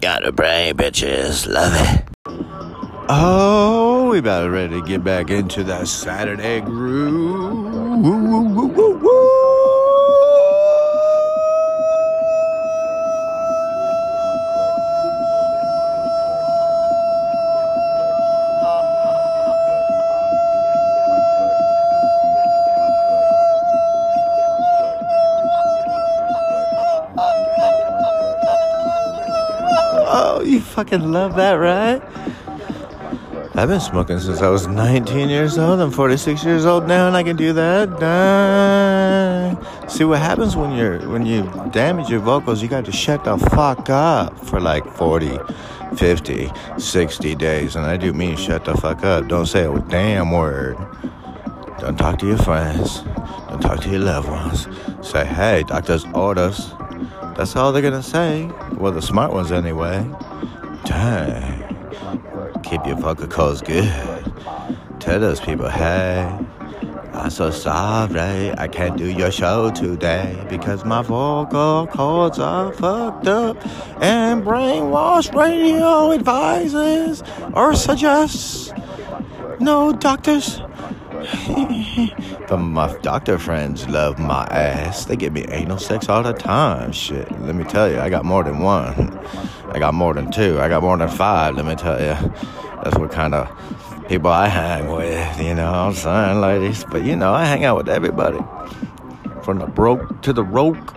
[0.00, 1.48] Got a brain, bitches.
[1.48, 2.04] Love it.
[3.10, 8.04] Oh, we about ready to get back into that Saturday groove.
[8.04, 8.68] Woo, woo, woo,
[30.78, 32.00] fucking love that, right?
[33.56, 35.80] I've been smoking since I was 19 years old.
[35.80, 37.88] I'm 46 years old now, and I can do that.
[38.00, 41.42] Uh, see what happens when you're when you
[41.72, 42.62] damage your vocals?
[42.62, 45.40] You got to shut the fuck up for like 40,
[45.96, 46.48] 50,
[46.78, 49.26] 60 days, and I do mean shut the fuck up.
[49.26, 50.76] Don't say a damn word.
[51.80, 53.02] Don't talk to your friends.
[53.48, 54.68] Don't talk to your loved ones.
[55.02, 56.72] Say, hey, doctor's orders.
[57.36, 58.48] That's all they're gonna say.
[58.74, 60.08] Well, the smart ones anyway.
[60.84, 61.64] Dang.
[62.62, 64.32] Keep your vocal cords good.
[65.00, 66.38] Tell those people, hey,
[67.12, 73.26] I'm so sorry I can't do your show today because my vocal cords are fucked
[73.26, 73.56] up
[74.00, 77.22] and brainwashed radio advises
[77.54, 78.72] or suggests
[79.58, 80.60] no doctors.
[82.48, 85.06] but my doctor friends love my ass.
[85.06, 86.92] They give me anal sex all the time.
[86.92, 89.18] Shit, let me tell you, I got more than one.
[89.70, 90.60] I got more than two.
[90.60, 92.32] I got more than five, let me tell you.
[92.82, 93.48] That's what kind of
[94.08, 96.84] people I hang with, you know I'm saying, ladies?
[96.84, 98.38] But you know, I hang out with everybody.
[99.42, 100.94] From the broke to the roke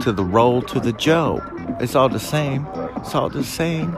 [0.00, 1.40] to the roll to the Joe.
[1.80, 2.66] It's all the same.
[2.96, 3.96] It's all the same.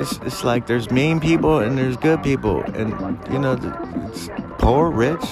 [0.00, 2.62] It's, it's like there's mean people and there's good people.
[2.62, 2.90] And,
[3.32, 3.56] you know,
[4.08, 5.24] it's poor, rich,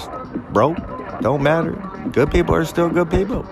[0.51, 0.77] broke,
[1.21, 1.73] don't matter.
[2.11, 3.43] Good people are still good people.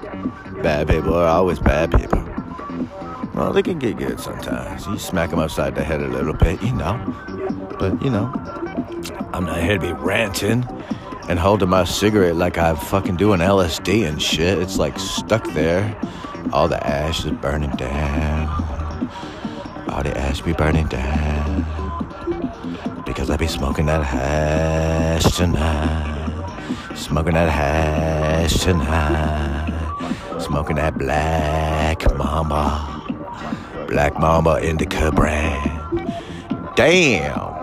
[0.61, 2.32] Bad people are always bad people.
[3.33, 4.85] Well, they can get good sometimes.
[4.85, 6.97] You smack them upside the head a little bit, you know.
[7.79, 8.31] But, you know,
[9.33, 10.63] I'm not here to be ranting
[11.27, 14.59] and holding my cigarette like I'm fucking doing LSD and shit.
[14.59, 15.99] It's like stuck there.
[16.51, 18.47] All the ash is burning down.
[19.89, 21.65] All the ash be burning down.
[23.05, 26.19] Because I be smoking that hash tonight.
[26.95, 30.39] Smoking that hash tonight.
[30.39, 32.92] Smoking that black mamba.
[33.93, 36.11] Black Mama Indica brand.
[36.75, 37.53] Damn.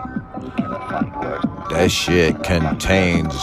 [1.70, 3.34] That shit contains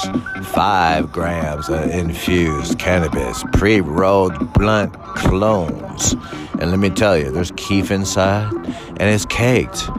[0.53, 6.13] five grams of infused cannabis, pre rolled blunt clones.
[6.61, 9.89] And let me tell you, there's kief inside, and it's caked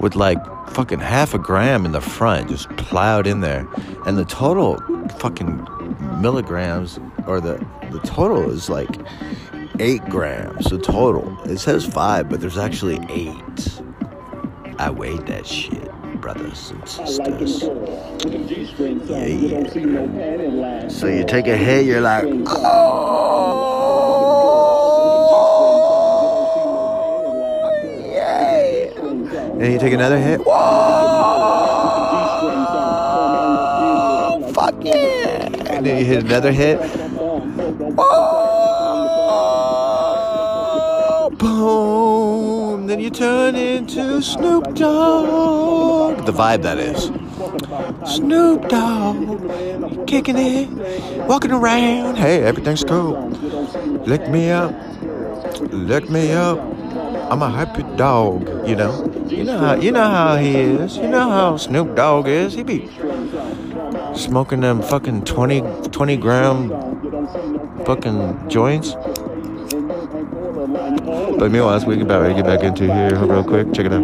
[0.00, 3.68] with like fucking half a gram in the front, just plowed in there.
[4.04, 4.78] And the total
[5.20, 5.64] fucking
[6.20, 6.98] milligrams,
[7.28, 8.98] or the, the total is like
[9.78, 10.66] eight grams.
[10.70, 11.36] The total.
[11.44, 13.80] It says five, but there's actually eight.
[14.78, 15.90] I weighed that shit,
[16.20, 17.62] brothers and sisters.
[19.08, 20.88] Yeah, yeah.
[20.88, 22.88] So you take a hit, you're like, oh,
[28.12, 28.88] yeah.
[29.62, 30.52] And you take another hit, whoa,
[34.52, 35.46] fuck yeah.
[35.70, 36.80] And then you hit another hit,
[41.42, 42.86] boom.
[42.86, 46.24] Then you turn into Snoop Dogg.
[46.24, 47.10] The vibe that is.
[48.14, 50.68] Snoop Dogg, kicking it,
[51.26, 52.16] walking around.
[52.16, 53.28] Hey, everything's cool.
[54.06, 54.72] Lick me up,
[55.72, 56.58] lick me up.
[57.30, 58.92] I'm a happy dog, you know.
[59.26, 60.96] You know how you know how he is.
[60.96, 62.54] You know how Snoop Dogg is.
[62.54, 62.88] He be
[64.14, 66.68] smoking them fucking 20, 20 gram
[67.84, 68.94] fucking joints.
[71.04, 73.72] But meanwhile, we get back, we get back into here real quick.
[73.72, 74.02] Check it out.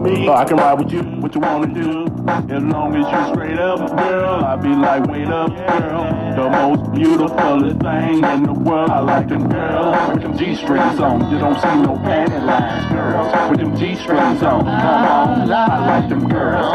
[0.00, 0.28] Me?
[0.28, 2.06] I can ride with you, what you wanna do?
[2.26, 6.06] As long as you straight up, girl, I be like, wait up, girl.
[6.34, 8.90] The most beautiful thing in the world.
[8.90, 11.30] I like them girls with them G-strings on.
[11.30, 14.64] You don't see no panty lines, girls with them G-strings on.
[14.64, 16.69] Come on, I like them girls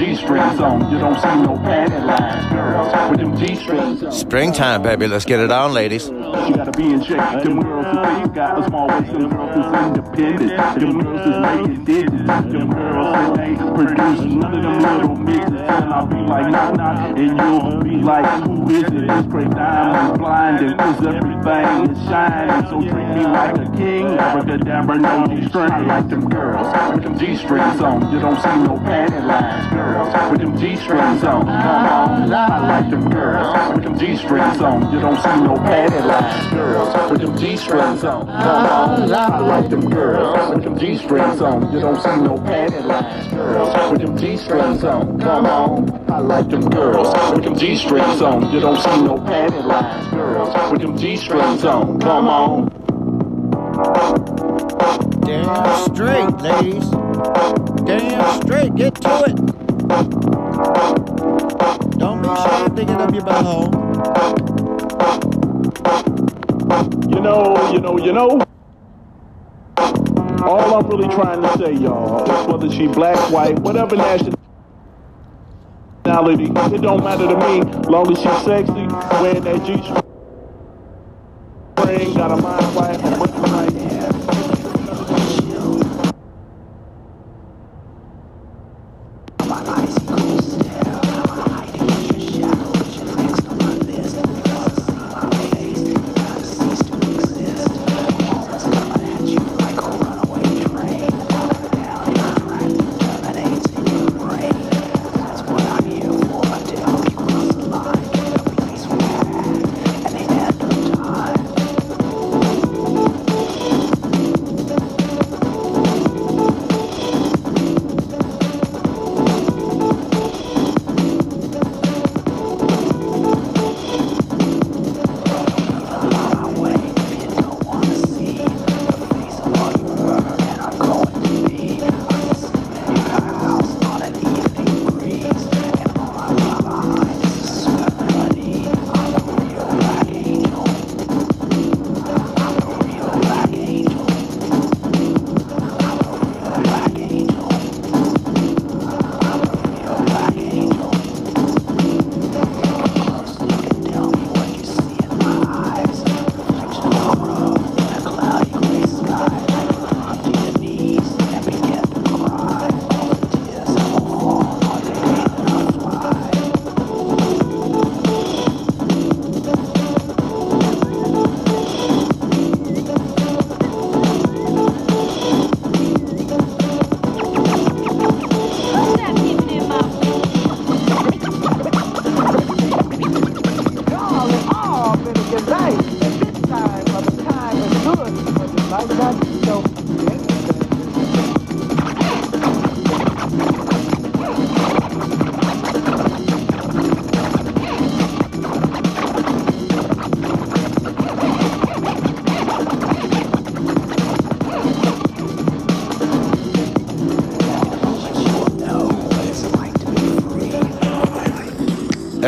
[0.00, 0.90] G-strings on.
[0.90, 4.12] You don't see no panty lines, girls with them G-strings on.
[4.12, 5.06] Springtime, baby.
[5.06, 6.08] Let's get it on, ladies.
[6.08, 7.18] You gotta be in shape.
[7.18, 10.80] Them girls who say you got a small waist, them girls who's independent.
[10.80, 12.26] Them girls is making digits.
[12.26, 15.60] Them girls who ain't producing none of them little mixes.
[15.60, 17.06] And I'll be like, nah, nah.
[17.14, 19.10] And you'll be like, who is it?
[19.10, 22.66] is great diamonds blinding, cause everything is shining.
[22.70, 25.70] So treat me like a king, abracadabra, no G-string.
[25.70, 28.12] I like them girls with them G-strings on.
[28.12, 31.46] You don't see no padded lines, girls with them G-strings on.
[31.46, 34.92] Come on, I like them girls with them G-strings on.
[34.92, 38.26] You don't see no padded lines, girls with them G-strings on.
[38.26, 41.72] Come on, I like them girls with them G-strings on.
[41.72, 45.20] You don't see no padded lines, girls with them G-strings on.
[45.20, 48.52] Come on, I like them girls with them G-strings on.
[48.52, 51.98] You don't see no padded lines, girls with them G-strings on.
[52.00, 52.89] Come on.
[55.30, 56.90] Damn straight, ladies.
[57.86, 58.74] Damn straight.
[58.74, 59.36] Get to it.
[61.98, 63.70] Don't be shy to it up your butthole.
[67.14, 68.40] You know, you know, you know.
[70.42, 74.34] All I'm really trying to say, y'all, is whether she black, white, whatever nationality,
[76.74, 77.60] it don't matter to me.
[77.88, 78.88] Long as she's sexy,
[79.22, 79.76] wearing that G
[81.78, 83.29] string, got a mind white,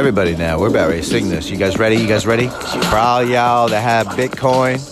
[0.03, 1.49] Everybody now, we're about ready to sing this.
[1.49, 1.95] You guys ready?
[1.95, 2.49] You guys ready?
[2.49, 4.75] For all y'all that have Bitcoin.
[4.75, 4.92] Bitcoin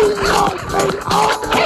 [0.00, 1.57] Oh,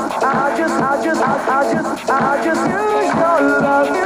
[0.00, 4.00] I just, I just, I just, I just use your love.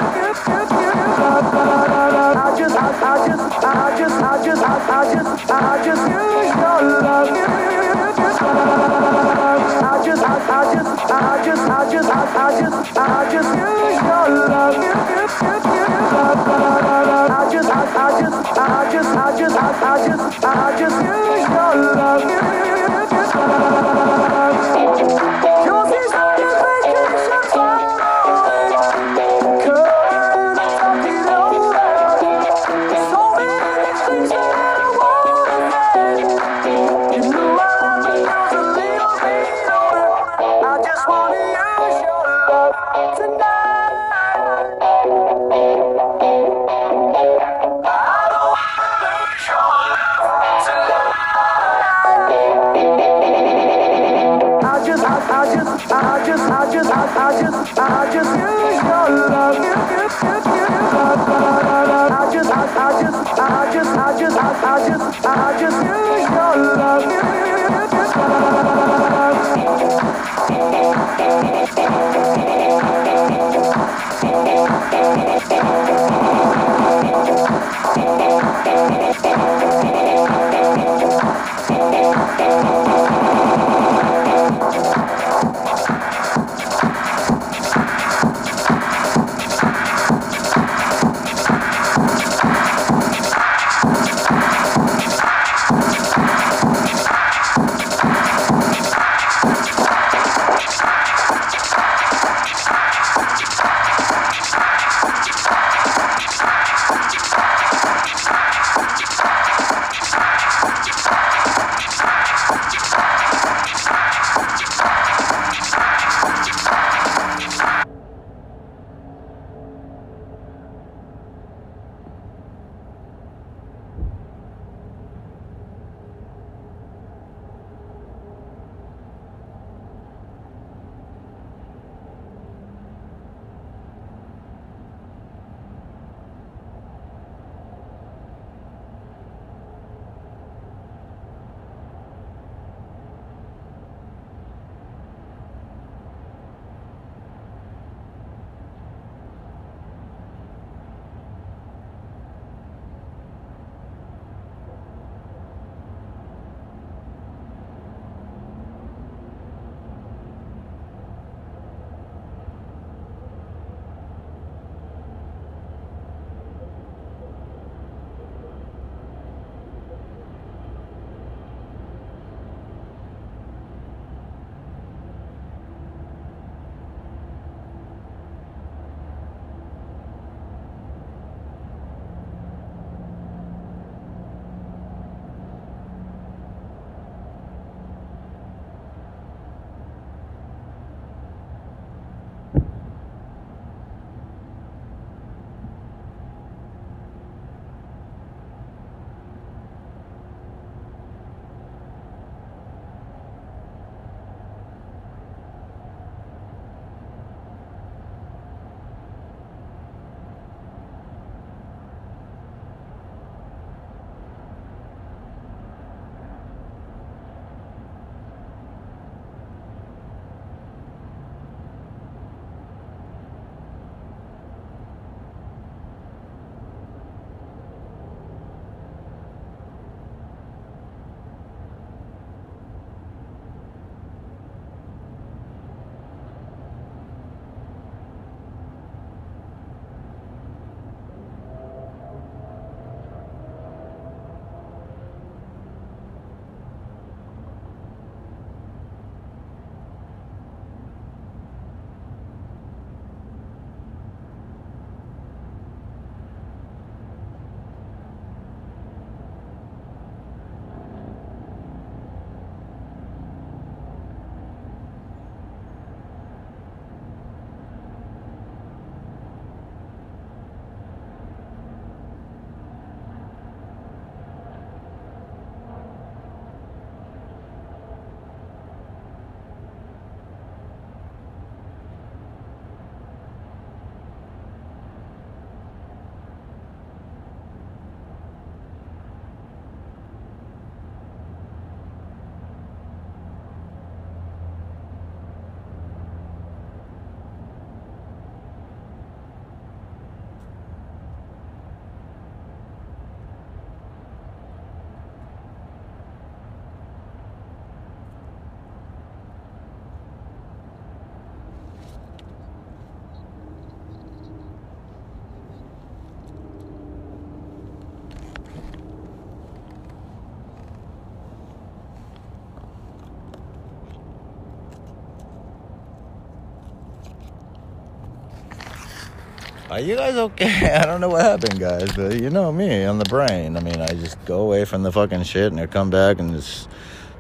[329.75, 330.73] Are you guys okay?
[330.81, 333.57] I don't know what happened, guys, but you know me on the brain.
[333.57, 336.33] I mean, I just go away from the fucking shit and I come back and
[336.33, 336.69] it's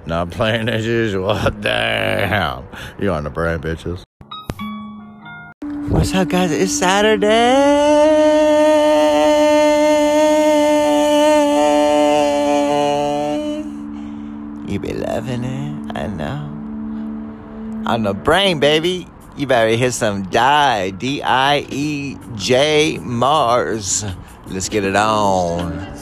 [0.07, 1.37] not playing as usual.
[1.61, 2.69] Damn.
[3.01, 4.05] You on the brain, bitches.
[5.91, 6.53] What's up, guys?
[6.53, 7.27] It's Saturday.
[14.73, 16.53] You be loving it, I know.
[17.91, 19.09] On the brain, baby.
[19.37, 20.91] You better hit some die.
[20.91, 24.05] D I E J Mars.
[24.47, 25.94] Let's get it on.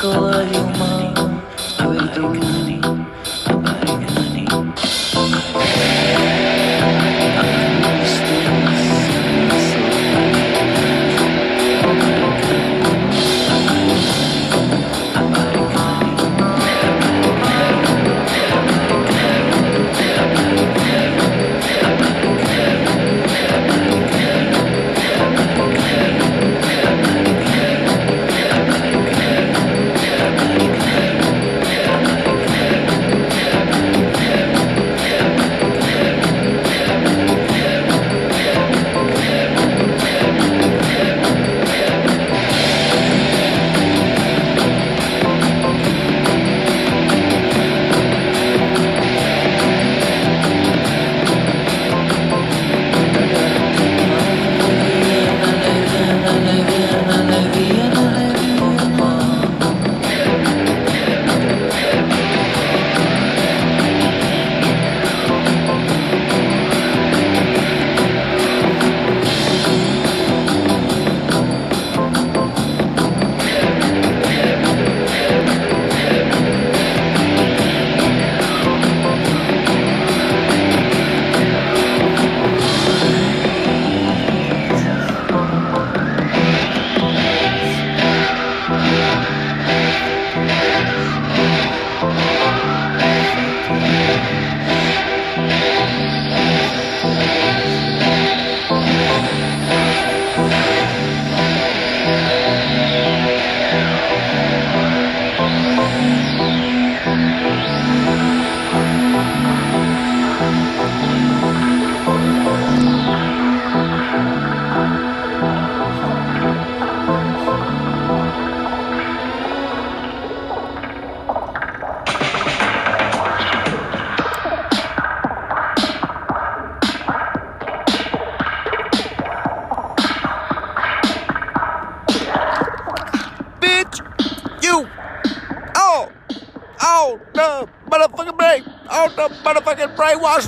[0.00, 1.42] color you mom.
[1.76, 1.92] How
[2.34, 2.59] you?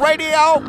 [0.01, 0.62] Radio.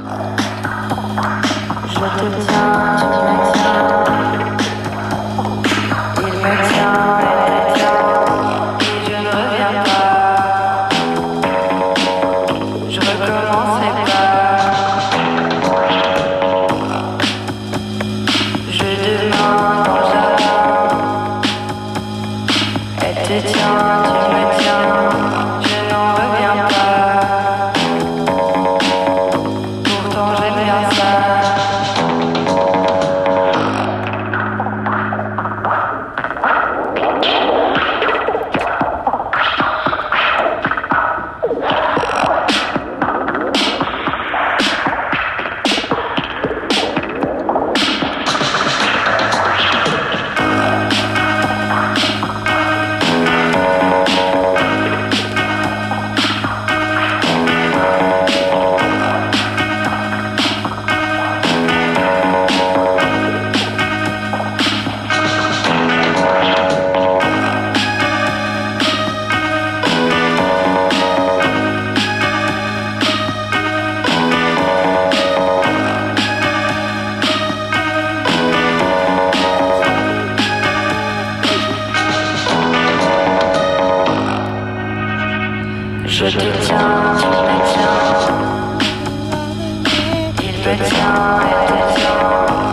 [90.63, 92.72] Stripped down.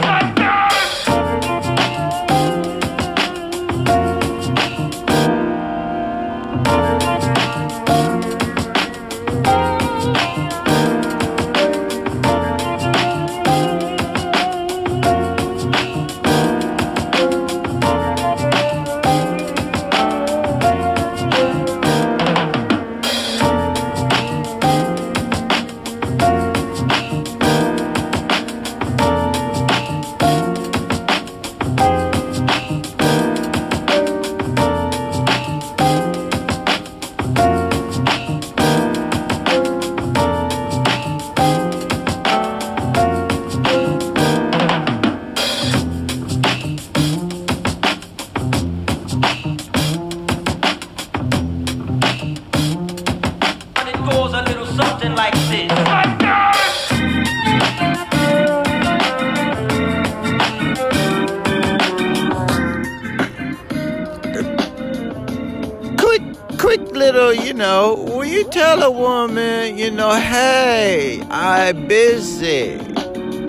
[68.51, 72.77] Tell a woman, you know, hey, I'm busy.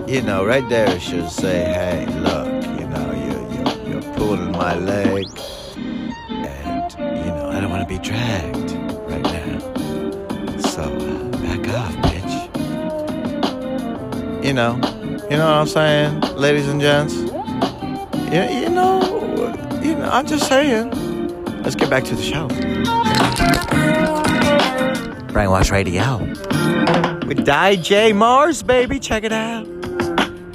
[0.06, 2.46] You know, right there should say, hey, look,
[2.78, 5.26] you know, you're, you're, you're pulling my leg.
[5.76, 8.72] And, you know, I don't want to be dragged
[9.10, 9.58] right now.
[10.60, 12.34] So, uh, back off, bitch.
[14.44, 14.76] You know,
[15.28, 17.14] you know what I'm saying, ladies and gents?
[18.30, 19.00] Yeah, you know,
[19.82, 20.92] you know, I'm just saying.
[21.62, 22.48] Let's get back to the show.
[25.32, 26.18] Brainwash Radio.
[27.26, 28.98] With DJ Mars, baby.
[28.98, 29.66] Check it out.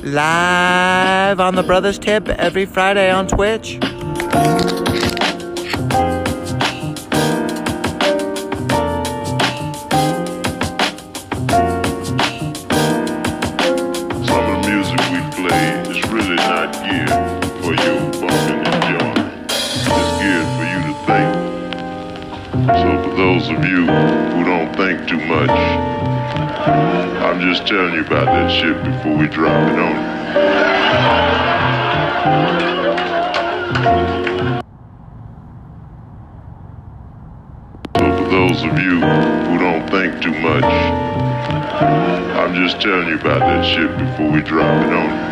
[0.03, 3.79] Live on the Brothers Tip every Friday on Twitch.
[23.67, 29.27] You who don't think too much, I'm just telling you about that shit before we
[29.27, 30.17] drop it on.
[37.97, 40.63] So for those of you who don't think too much,
[42.37, 45.27] I'm just telling you about that shit before we drop it on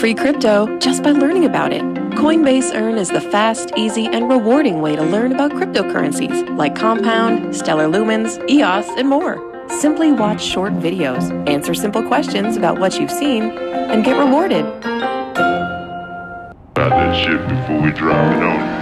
[0.00, 1.82] free crypto just by learning about it.
[2.16, 7.54] Coinbase Earn is the fast, easy, and rewarding way to learn about cryptocurrencies like Compound,
[7.54, 9.36] Stellar Lumens, EOS, and more.
[9.68, 14.64] Simply watch short videos, answer simple questions about what you've seen, and get rewarded.
[14.64, 18.80] about that shit before we drop it on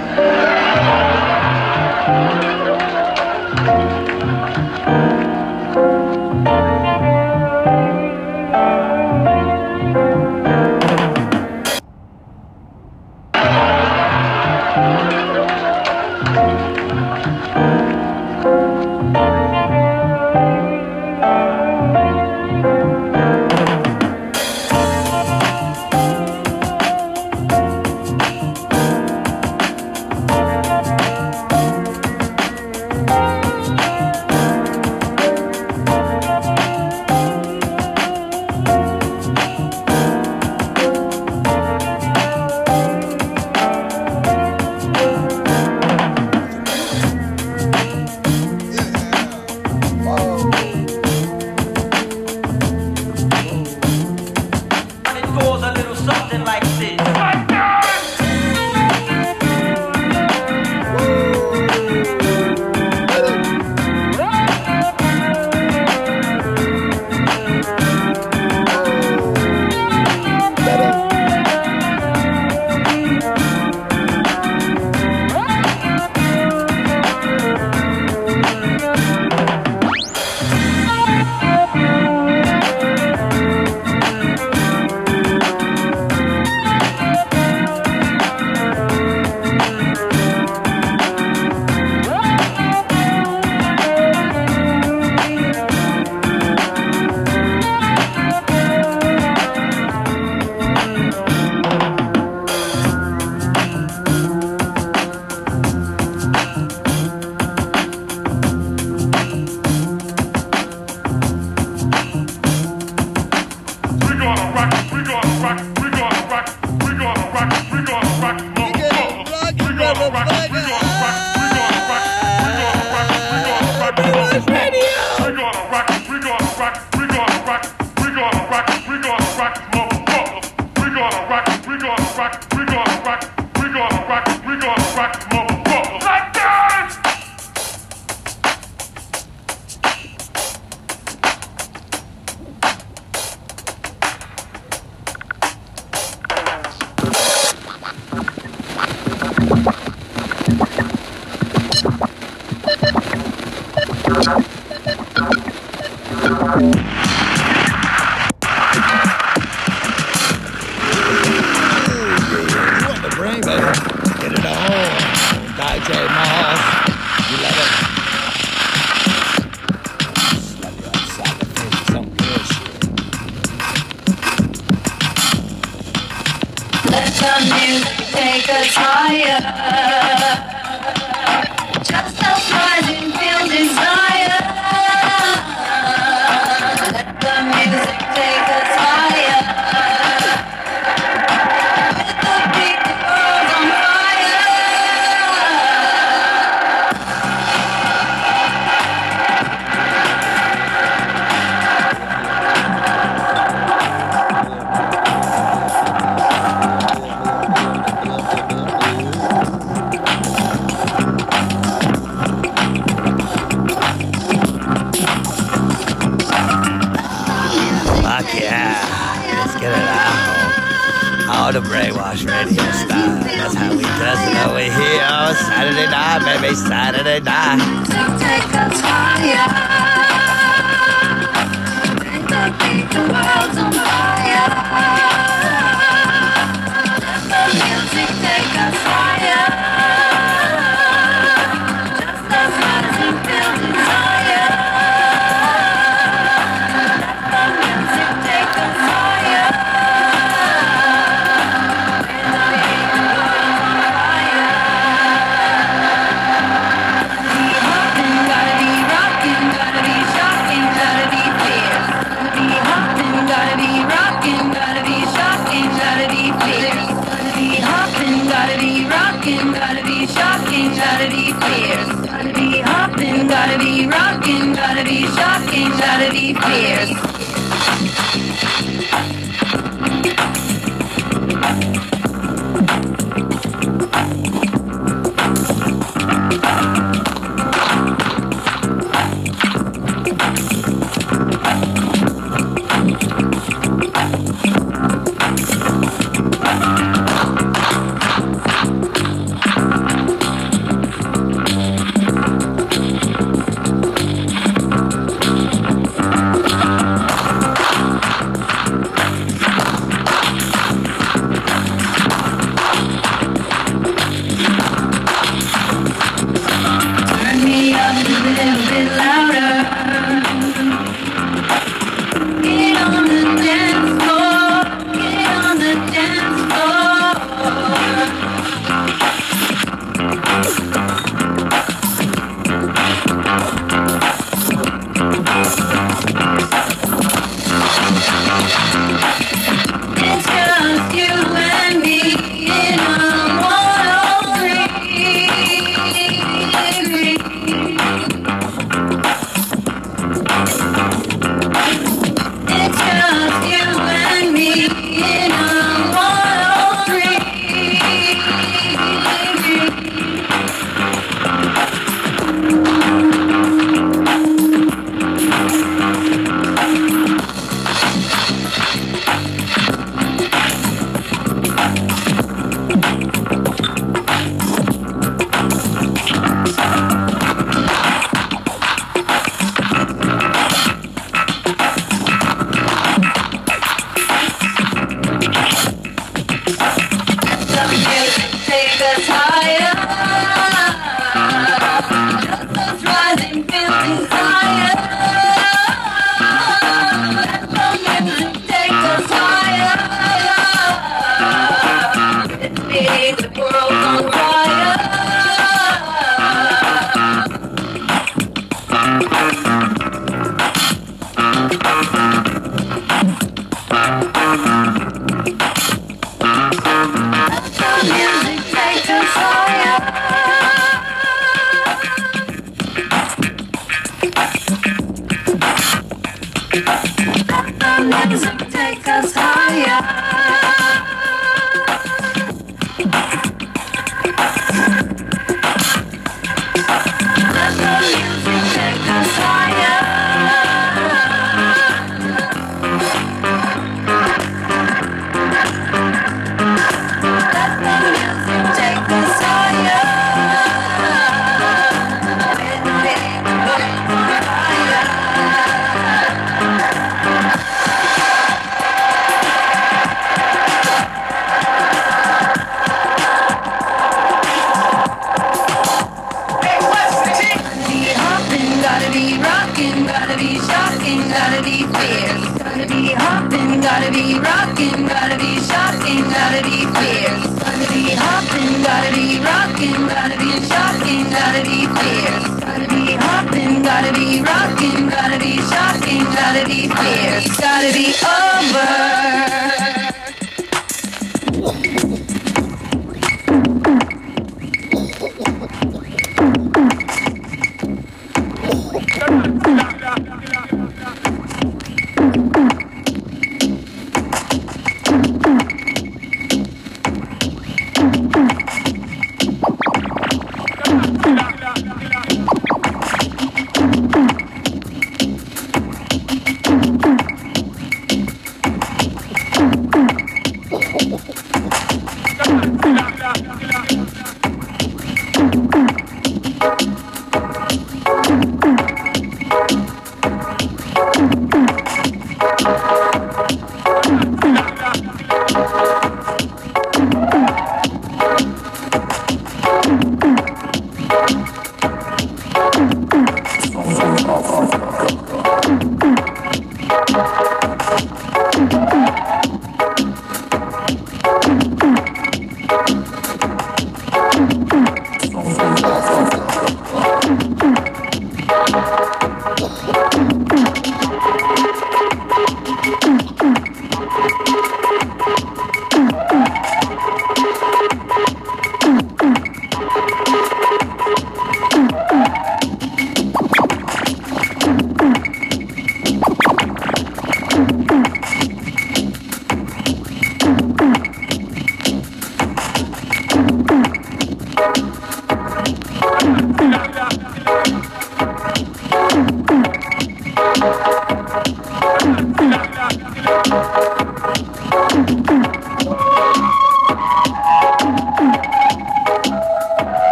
[179.40, 179.88] Yeah.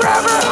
[0.00, 0.51] fucking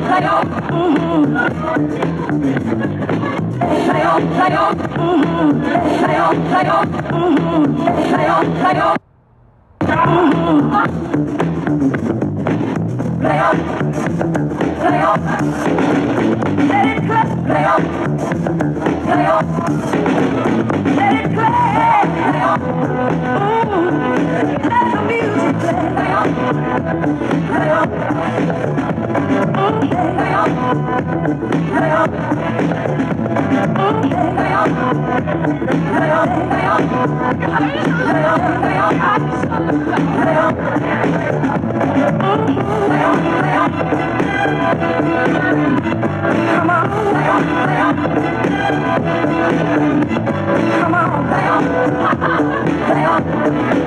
[0.00, 0.42] さよ
[4.36, 4.62] さよ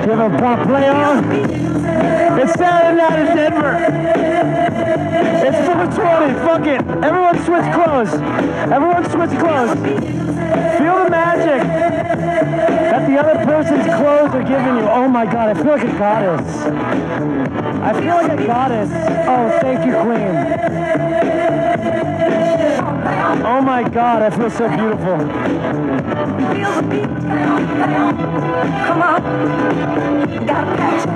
[0.06, 1.24] You have a pop play on?
[2.38, 3.74] It's Saturday night in Denver.
[5.46, 6.34] It's 420.
[6.46, 6.80] Fuck it.
[7.04, 8.12] Everyone switch clothes.
[8.70, 9.72] Everyone switch clothes.
[10.78, 14.88] Feel the magic that the other person's clothes are giving you.
[14.88, 16.46] Oh my god, I feel like a goddess.
[17.82, 18.90] I feel like a goddess.
[19.26, 20.36] Oh, thank you, Queen.
[23.08, 25.18] Oh my god, I feel so beautiful.
[28.86, 29.22] Come on,
[30.44, 31.10] gotta catch it.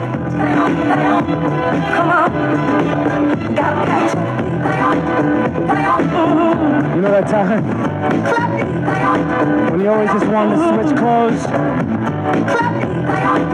[1.97, 2.31] Come on,
[3.55, 4.19] gotta catch it.
[6.95, 7.63] You know that time
[9.71, 11.43] when you always just wanted to switch clothes?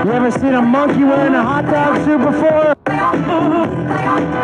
[0.04, 2.76] You ever seen a monkey wearing a hot dog suit before?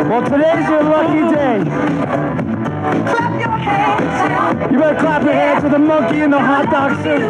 [0.09, 2.42] Well, today's your lucky day.
[2.93, 7.21] You better clap your hands for the monkey in the hot dog suit.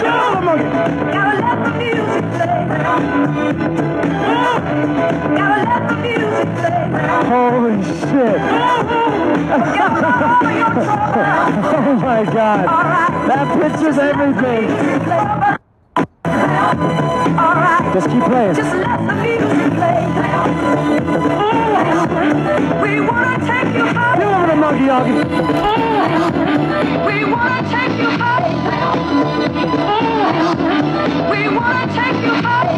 [0.00, 0.64] Get on the monkey.
[1.12, 2.64] Gotta let the music play.
[5.36, 6.80] Gotta let the music play.
[7.28, 8.40] Holy shit.
[11.74, 12.64] oh my god.
[13.28, 14.68] That picture's everything.
[17.94, 19.43] Just keep playing.
[19.74, 22.82] Just let the music play.
[22.82, 24.16] We wanna take you high.
[24.18, 25.14] Get over the monkey, Augie.
[27.06, 28.46] We wanna take you high.
[31.30, 32.70] We wanna take you high.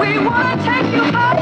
[0.00, 1.38] We wanna take you high.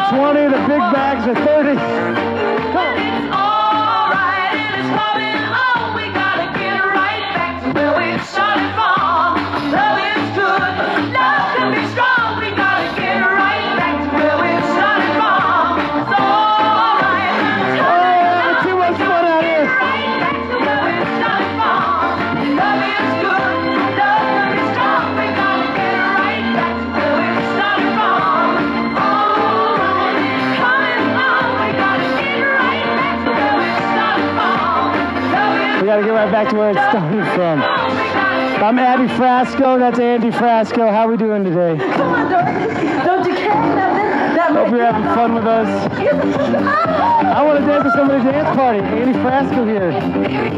[0.00, 1.76] little are 20, the big bags are 30.
[3.32, 3.60] Oh,
[36.74, 37.62] where it started from.
[38.62, 40.90] I'm Abby Frasco, that's Andy Frasco.
[40.90, 41.76] How we doing today?
[41.76, 44.10] Don't you care nothing?
[44.36, 45.68] That Hope you're having fun with us.
[47.30, 48.80] I want to dance with somebody's dance party.
[48.80, 49.88] Andy Frasco here,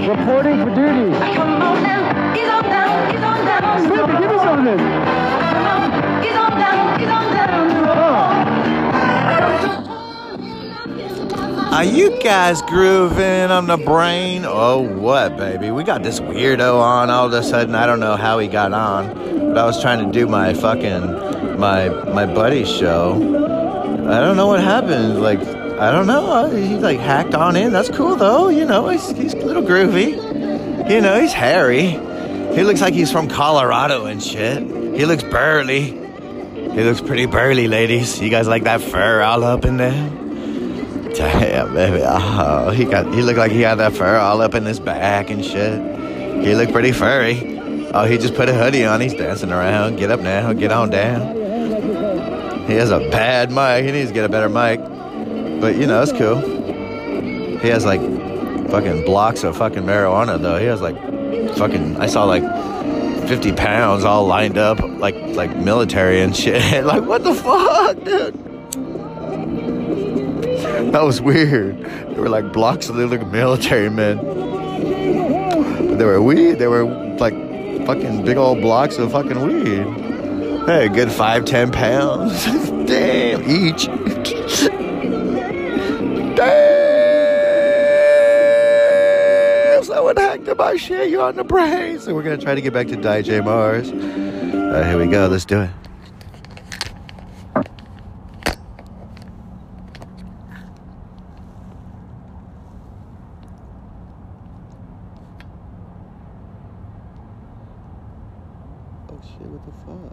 [0.09, 1.17] reporting for duty.
[1.35, 4.21] Come on down, he's on down, he's on down.
[4.21, 5.22] Give me some of this.
[11.73, 14.45] Are you guys grooving on the brain?
[14.45, 15.70] Oh, what, baby?
[15.70, 17.75] We got this weirdo on all of a sudden.
[17.75, 21.59] I don't know how he got on, but I was trying to do my fucking
[21.59, 23.14] my my buddy's show.
[23.14, 25.23] I don't know what happened.
[25.23, 26.27] Like, I don't know.
[26.27, 27.73] Uh, he like hacked on in.
[27.73, 28.51] That's cool though.
[28.51, 30.91] You know, he's he's a little groovy.
[30.91, 31.87] You know, he's hairy.
[32.55, 34.62] He looks like he's from Colorado and shit.
[34.62, 35.85] He looks burly.
[35.85, 38.20] He looks pretty burly, ladies.
[38.20, 40.22] You guys like that fur all up in there?
[41.15, 42.03] Damn, baby.
[42.05, 45.31] Oh, he got he looked like he had that fur all up in his back
[45.31, 45.81] and shit.
[46.45, 47.61] He looked pretty furry.
[47.95, 49.01] Oh, he just put a hoodie on.
[49.01, 49.97] He's dancing around.
[49.97, 50.53] Get up now.
[50.53, 51.37] Get on down.
[52.67, 53.85] He has a bad mic.
[53.85, 54.81] He needs to get a better mic.
[55.61, 56.41] But you know, it's cool.
[57.61, 58.01] He has like
[58.71, 60.59] fucking blocks of fucking marijuana though.
[60.59, 60.97] He has like
[61.57, 62.43] fucking I saw like
[63.29, 66.85] 50 pounds all lined up like like military and shit.
[66.85, 68.52] like what the fuck, dude?
[70.93, 71.78] That was weird.
[71.82, 74.18] They were like blocks of little military men.
[74.18, 76.59] But they were weed.
[76.59, 77.32] They were like
[77.86, 79.86] fucking big old blocks of fucking weed.
[80.66, 82.45] Hey, good five, ten pounds.
[82.86, 83.86] Damn, each.
[86.36, 86.72] Damn!
[89.84, 91.09] Someone hacked up my shit.
[91.09, 92.01] You on the brain.
[92.01, 93.90] So we're gonna try to get back to DJ Mars.
[93.90, 95.26] Uh, here we go.
[95.26, 95.70] Let's do it.
[109.11, 110.12] Oh shit, what the fuck?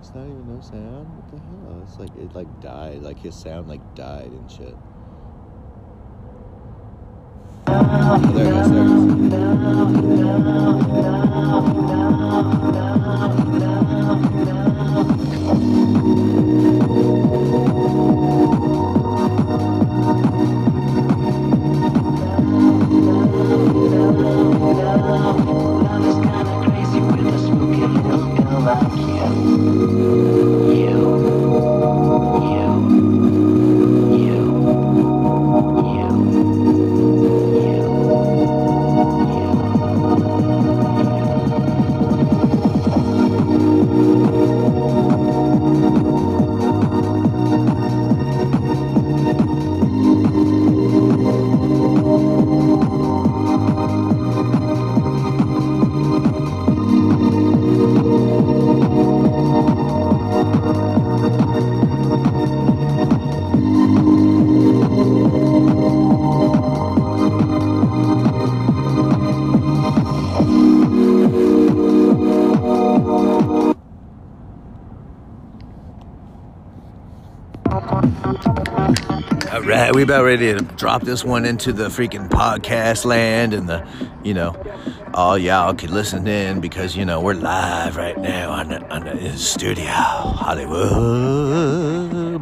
[0.00, 1.06] It's not even no sound?
[1.16, 1.82] What the hell?
[1.84, 4.76] It's like it like died, like his sound like died and shit.
[7.66, 8.82] Oh, there it is, there
[11.04, 11.19] it is.
[79.70, 83.86] Right, we about ready to drop this one into the freaking podcast land and the,
[84.24, 84.56] you know,
[85.14, 89.04] all y'all can listen in because you know we're live right now on the on
[89.04, 90.90] the studio, Hollywood,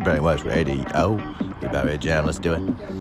[0.00, 0.84] Brainwash Radio.
[0.94, 1.16] Oh,
[1.60, 2.24] we about ready to jam.
[2.24, 2.88] Let's do it.